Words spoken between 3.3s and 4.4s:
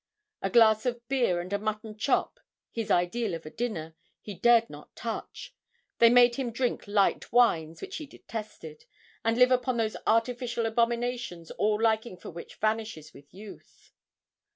of a dinner he